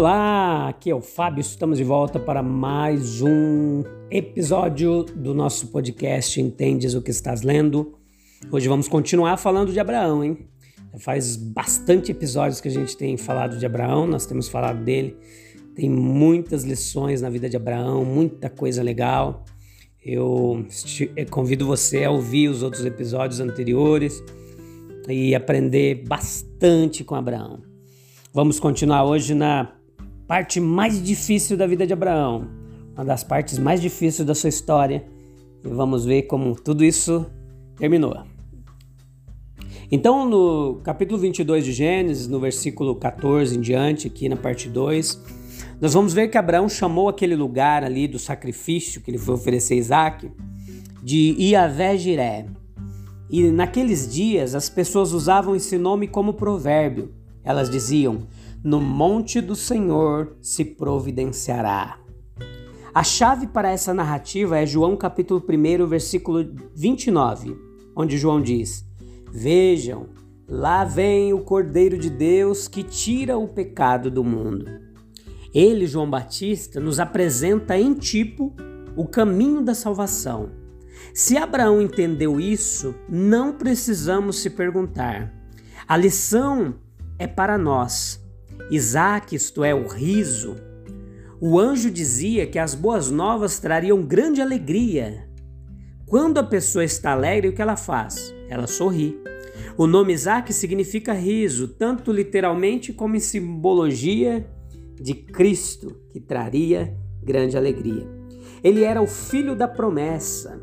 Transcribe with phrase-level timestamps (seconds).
[0.00, 6.40] Olá, aqui é o Fábio, estamos de volta para mais um episódio do nosso podcast
[6.40, 7.98] Entendes o que estás lendo.
[8.50, 10.48] Hoje vamos continuar falando de Abraão, hein?
[11.00, 15.18] Faz bastante episódios que a gente tem falado de Abraão, nós temos falado dele.
[15.74, 19.44] Tem muitas lições na vida de Abraão, muita coisa legal.
[20.02, 20.64] Eu
[21.28, 24.24] convido você a ouvir os outros episódios anteriores
[25.06, 27.60] e aprender bastante com Abraão.
[28.32, 29.74] Vamos continuar hoje na
[30.30, 32.46] parte mais difícil da vida de Abraão,
[32.94, 35.04] uma das partes mais difíceis da sua história,
[35.64, 37.26] e vamos ver como tudo isso
[37.76, 38.16] terminou.
[39.90, 45.20] Então, no capítulo 22 de Gênesis, no versículo 14 em diante, aqui na parte 2,
[45.80, 49.74] nós vamos ver que Abraão chamou aquele lugar ali do sacrifício que ele foi oferecer
[49.74, 50.30] a Isaac
[51.02, 52.46] de Iavé Jiré.
[53.28, 57.12] E naqueles dias as pessoas usavam esse nome como provérbio.
[57.42, 58.28] Elas diziam:
[58.62, 61.98] no monte do Senhor se providenciará.
[62.92, 66.44] A chave para essa narrativa é João capítulo 1, versículo
[66.74, 67.56] 29,
[67.96, 68.84] onde João diz:
[69.32, 70.08] Vejam,
[70.48, 74.66] lá vem o Cordeiro de Deus que tira o pecado do mundo.
[75.54, 78.54] Ele, João Batista, nos apresenta em tipo
[78.96, 80.50] o caminho da salvação.
[81.14, 85.32] Se Abraão entendeu isso, não precisamos se perguntar.
[85.88, 86.74] A lição
[87.18, 88.19] é para nós.
[88.70, 90.56] Isaac, isto é, o riso.
[91.40, 95.28] O anjo dizia que as boas novas trariam grande alegria.
[96.06, 98.34] Quando a pessoa está alegre, o que ela faz?
[98.48, 99.18] Ela sorri.
[99.76, 104.46] O nome Isaac significa riso, tanto literalmente como em simbologia
[105.00, 108.06] de Cristo, que traria grande alegria.
[108.62, 110.60] Ele era o filho da promessa.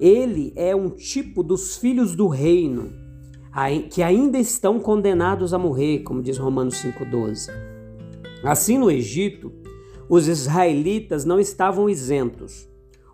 [0.00, 3.05] Ele é um tipo dos filhos do reino
[3.88, 7.50] que ainda estão condenados a morrer, como diz Romanos 5,12.
[8.44, 9.52] Assim, no Egito,
[10.08, 12.68] os israelitas não estavam isentos.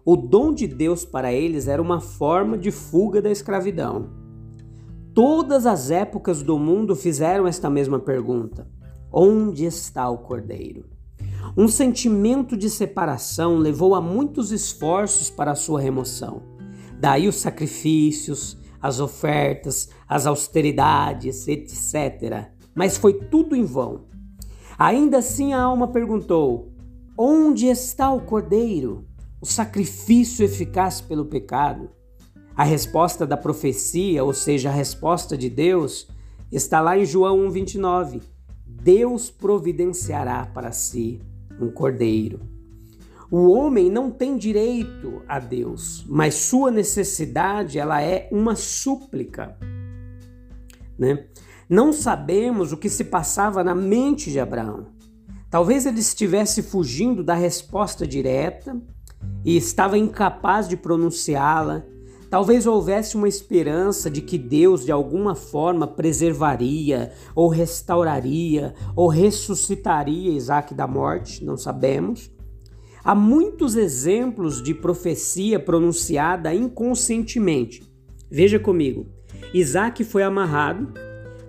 [0.04, 4.10] O dom de Deus para eles era uma forma de fuga da escravidão.
[5.14, 8.66] Todas as épocas do mundo fizeram esta mesma pergunta:
[9.12, 10.86] onde está o cordeiro?
[11.56, 16.42] Um sentimento de separação levou a muitos esforços para a sua remoção.
[16.98, 22.48] Daí os sacrifícios, as ofertas, as austeridades, etc.
[22.75, 24.06] Mas foi tudo em vão.
[24.76, 26.72] Ainda assim a alma perguntou:
[27.16, 29.06] Onde está o cordeiro,
[29.41, 31.88] o sacrifício eficaz pelo pecado?
[32.56, 36.09] A resposta da profecia, ou seja, a resposta de Deus,
[36.50, 38.20] está lá em João 1,29.
[38.66, 41.22] Deus providenciará para si
[41.60, 42.51] um cordeiro
[43.32, 49.56] o homem não tem direito a Deus, mas sua necessidade ela é uma súplica.
[50.98, 51.28] Né?
[51.66, 54.88] Não sabemos o que se passava na mente de Abraão.
[55.48, 58.78] Talvez ele estivesse fugindo da resposta direta
[59.43, 61.84] e estava incapaz de pronunciá-la.
[62.28, 70.32] Talvez houvesse uma esperança de que Deus de alguma forma preservaria, ou restauraria, ou ressuscitaria
[70.32, 72.31] Isaac da morte, não sabemos.
[73.04, 77.82] Há muitos exemplos de profecia pronunciada inconscientemente.
[78.30, 79.08] Veja comigo:
[79.52, 80.92] Isaac foi amarrado,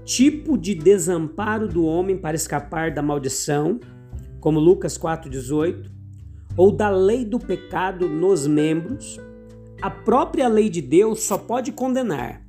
[0.04, 3.80] tipo de desamparo do homem para escapar da maldição,
[4.40, 5.92] como Lucas 4,18,
[6.58, 9.20] ou da lei do pecado nos membros.
[9.80, 12.42] A própria lei de Deus só pode condenar,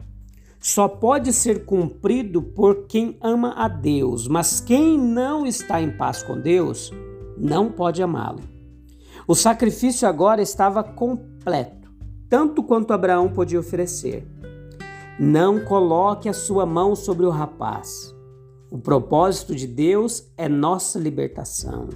[0.59, 6.23] só pode ser cumprido por quem ama a Deus, mas quem não está em paz
[6.23, 6.91] com Deus
[7.37, 8.54] não pode amá-lo.
[9.27, 11.91] O sacrifício agora estava completo,
[12.29, 14.27] tanto quanto Abraão podia oferecer.
[15.19, 18.15] Não coloque a sua mão sobre o rapaz.
[18.71, 21.89] O propósito de Deus é nossa libertação.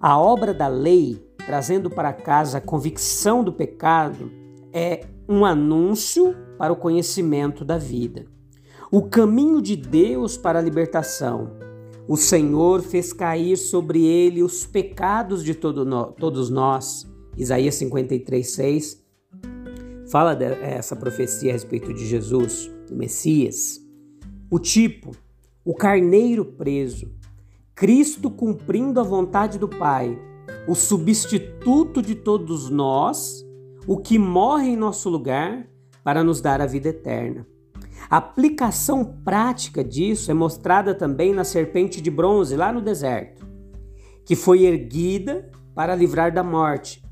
[0.00, 4.32] A obra da lei, trazendo para casa a convicção do pecado,
[4.72, 8.24] é um anúncio para o conhecimento da vida.
[8.90, 11.65] O caminho de Deus para a libertação
[12.08, 17.06] o Senhor fez cair sobre ele os pecados de todo no, todos nós.
[17.36, 19.04] Isaías 53, 6.
[20.10, 23.80] fala dessa profecia a respeito de Jesus, do Messias.
[24.48, 25.10] O tipo,
[25.64, 27.10] o carneiro preso,
[27.74, 30.16] Cristo cumprindo a vontade do Pai,
[30.68, 33.44] o substituto de todos nós,
[33.86, 35.68] o que morre em nosso lugar
[36.04, 37.46] para nos dar a vida eterna.
[38.08, 43.46] A aplicação prática disso é mostrada também na serpente de bronze lá no deserto,
[44.24, 47.02] que foi erguida para livrar da morte.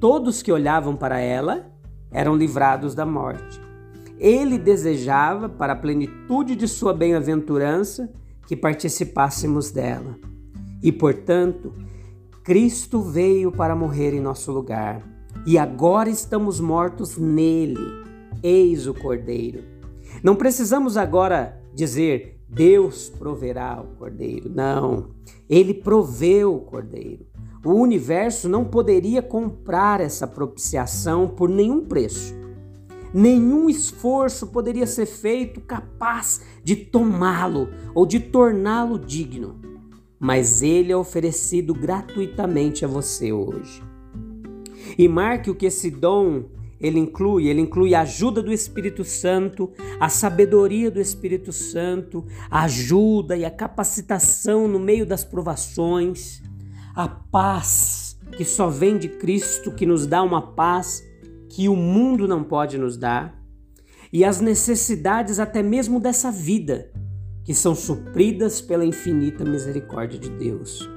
[0.00, 1.70] Todos que olhavam para ela
[2.10, 3.60] eram livrados da morte.
[4.18, 8.10] Ele desejava, para a plenitude de sua bem-aventurança,
[8.46, 10.16] que participássemos dela.
[10.82, 11.74] E, portanto,
[12.42, 15.02] Cristo veio para morrer em nosso lugar.
[15.46, 17.80] E agora estamos mortos nele.
[18.42, 19.75] Eis o Cordeiro.
[20.22, 24.48] Não precisamos agora dizer Deus proverá o Cordeiro.
[24.48, 25.10] Não.
[25.48, 27.26] Ele proveu o Cordeiro.
[27.64, 32.34] O universo não poderia comprar essa propiciação por nenhum preço.
[33.12, 39.56] Nenhum esforço poderia ser feito capaz de tomá-lo ou de torná-lo digno,
[40.18, 43.82] mas ele é oferecido gratuitamente a você hoje.
[44.98, 46.44] E marque o que esse dom
[46.80, 52.64] ele inclui, ele inclui a ajuda do Espírito Santo, a sabedoria do Espírito Santo, a
[52.64, 56.42] ajuda e a capacitação no meio das provações,
[56.94, 61.02] a paz que só vem de Cristo, que nos dá uma paz
[61.48, 63.42] que o mundo não pode nos dar,
[64.12, 66.92] e as necessidades até mesmo dessa vida,
[67.44, 70.88] que são supridas pela infinita misericórdia de Deus.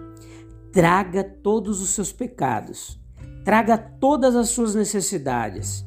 [0.72, 2.99] Traga todos os seus pecados,
[3.50, 5.84] traga todas as suas necessidades,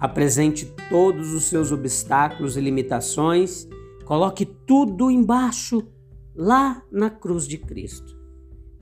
[0.00, 3.68] apresente todos os seus obstáculos e limitações,
[4.06, 5.86] coloque tudo embaixo,
[6.34, 8.16] lá na cruz de Cristo.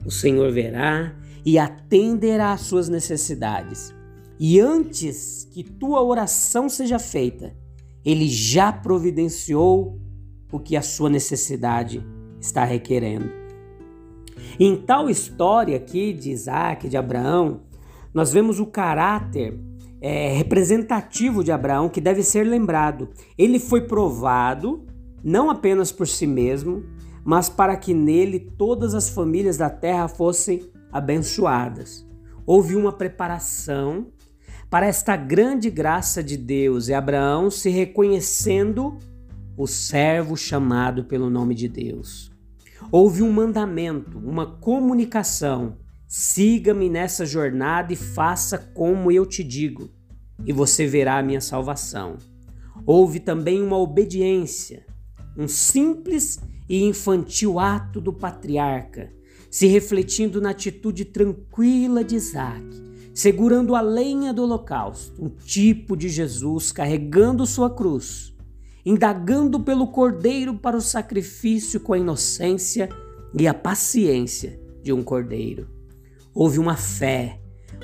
[0.05, 1.13] O Senhor verá
[1.45, 3.93] e atenderá às suas necessidades
[4.39, 7.53] e antes que tua oração seja feita,
[8.05, 9.99] ele já providenciou
[10.49, 12.01] o que a sua necessidade
[12.39, 13.29] está requerendo.
[14.57, 17.69] Em tal história aqui de Isaac, de Abraão,
[18.13, 19.59] nós vemos o caráter
[20.01, 23.09] é, representativo de Abraão que deve ser lembrado.
[23.37, 24.85] Ele foi provado
[25.23, 26.83] não apenas por si mesmo,
[27.23, 32.07] mas para que nele todas as famílias da terra fossem abençoadas.
[32.45, 34.07] Houve uma preparação
[34.69, 38.97] para esta grande graça de Deus e Abraão se reconhecendo
[39.55, 42.31] o servo chamado pelo nome de Deus.
[42.91, 45.77] Houve um mandamento, uma comunicação.
[46.13, 49.89] Siga-me nessa jornada e faça como eu te digo,
[50.45, 52.17] e você verá a minha salvação.
[52.85, 54.85] Houve também uma obediência,
[55.37, 56.37] um simples
[56.67, 59.09] e infantil ato do patriarca,
[59.49, 66.09] se refletindo na atitude tranquila de Isaac segurando a lenha do holocausto, um tipo de
[66.09, 68.35] Jesus carregando sua cruz,
[68.85, 72.89] indagando pelo cordeiro para o sacrifício com a inocência
[73.37, 75.80] e a paciência de um cordeiro.
[76.33, 77.39] Houve uma fé,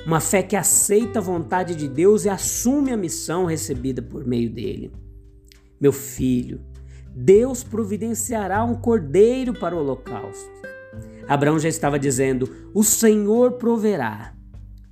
[0.06, 4.50] uma fé que aceita a vontade de Deus e assume a missão recebida por meio
[4.50, 4.90] dele.
[5.80, 6.60] Meu filho,
[7.14, 10.50] Deus providenciará um cordeiro para o holocausto.
[11.28, 14.34] Abraão já estava dizendo: O Senhor proverá.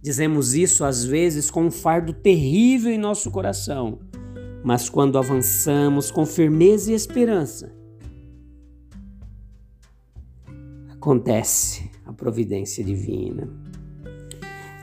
[0.02, 3.98] Dizemos isso às vezes com um fardo terrível em nosso coração,
[4.62, 7.74] mas quando avançamos com firmeza e esperança,
[10.90, 13.48] acontece providência divina.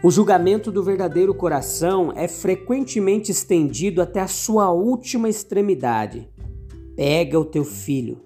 [0.03, 6.29] O julgamento do verdadeiro coração é frequentemente estendido até a sua última extremidade.
[6.95, 8.21] Pega o teu filho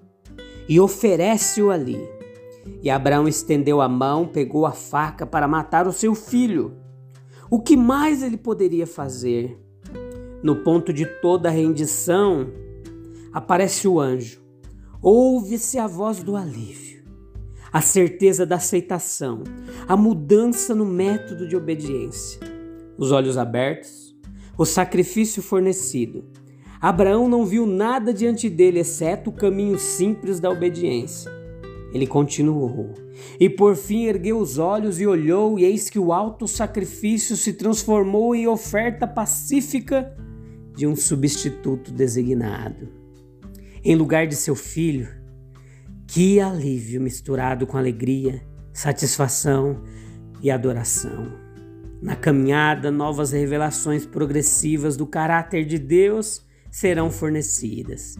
[0.68, 1.98] e oferece-o ali.
[2.82, 6.76] E Abraão estendeu a mão, pegou a faca para matar o seu filho.
[7.50, 9.58] O que mais ele poderia fazer?
[10.42, 12.48] No ponto de toda a rendição,
[13.32, 14.42] aparece o anjo.
[15.00, 16.97] Ouve-se a voz do alívio,
[17.72, 19.44] a certeza da aceitação,
[19.86, 22.40] a mudança no método de obediência.
[22.96, 24.16] Os olhos abertos,
[24.56, 26.24] o sacrifício fornecido.
[26.80, 31.30] Abraão não viu nada diante dele exceto o caminho simples da obediência.
[31.92, 32.94] Ele continuou.
[33.40, 37.54] E por fim ergueu os olhos e olhou, e eis que o alto sacrifício se
[37.54, 40.16] transformou em oferta pacífica
[40.76, 42.88] de um substituto designado.
[43.82, 45.08] Em lugar de seu filho,
[46.10, 48.40] que alívio misturado com alegria,
[48.72, 49.82] satisfação
[50.42, 51.30] e adoração.
[52.00, 58.16] Na caminhada, novas revelações progressivas do caráter de Deus serão fornecidas.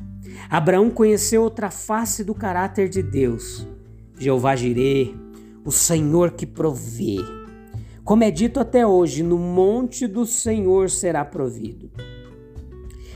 [0.50, 3.66] Abraão conheceu outra face do caráter de Deus,
[4.18, 5.14] Jeová Jirê,
[5.64, 7.16] o Senhor que provê.
[8.04, 11.90] Como é dito até hoje, no monte do Senhor será provido.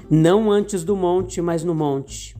[0.08, 2.34] não antes do monte, mas no monte.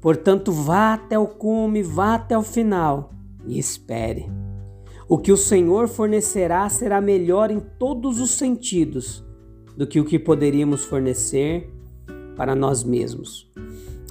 [0.00, 3.10] Portanto, vá até o cume, vá até o final
[3.46, 4.30] e espere.
[5.08, 9.24] O que o Senhor fornecerá será melhor em todos os sentidos
[9.76, 11.70] do que o que poderíamos fornecer
[12.36, 13.50] para nós mesmos.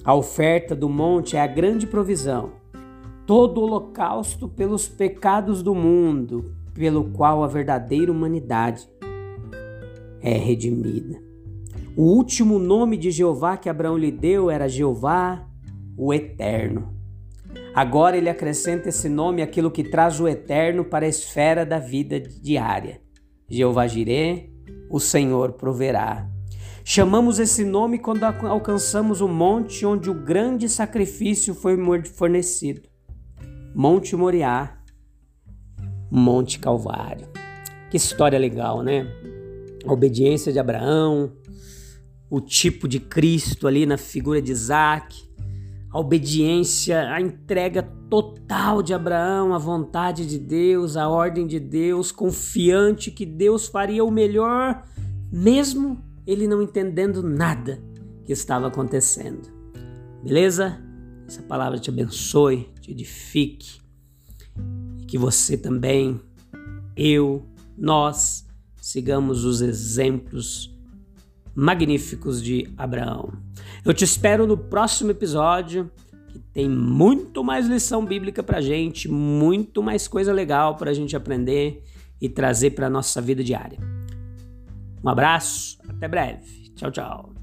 [0.04, 2.52] A oferta do monte é a grande provisão,
[3.26, 8.88] todo holocausto pelos pecados do mundo, pelo qual a verdadeira humanidade
[10.22, 11.22] é redimida.
[11.96, 15.49] O último nome de Jeová que Abraão lhe deu era Jeová,
[16.00, 16.98] o Eterno.
[17.76, 22.20] Agora ele acrescenta esse nome aquilo que traz o eterno para a esfera da vida
[22.20, 23.02] diária.
[23.50, 24.50] Jeová Jireh,
[24.90, 26.30] o Senhor proverá.
[26.86, 31.76] Chamamos esse nome quando alcançamos o monte onde o grande sacrifício foi
[32.06, 32.88] fornecido.
[33.76, 34.82] Monte Moriá,
[36.10, 37.28] Monte Calvário.
[37.92, 39.06] Que história legal, né?
[39.86, 41.34] A obediência de Abraão,
[42.30, 45.29] o tipo de Cristo ali na figura de Isaac,
[45.92, 52.12] a obediência, a entrega total de Abraão à vontade de Deus, à ordem de Deus,
[52.12, 54.84] confiante que Deus faria o melhor,
[55.32, 57.82] mesmo ele não entendendo nada
[58.24, 59.50] que estava acontecendo.
[60.24, 60.80] Beleza?
[61.28, 63.80] Essa palavra te abençoe, te edifique
[65.00, 66.20] e que você também,
[66.96, 67.46] eu,
[67.78, 68.46] nós,
[68.82, 70.79] sigamos os exemplos
[71.56, 73.34] magníficos de Abraão.
[73.84, 75.92] Eu te espero no próximo episódio,
[76.28, 81.16] que tem muito mais lição bíblica para gente, muito mais coisa legal para a gente
[81.16, 81.84] aprender
[82.22, 83.80] e trazer para nossa vida diária.
[85.04, 86.72] Um abraço, até breve.
[86.76, 87.34] Tchau, tchau.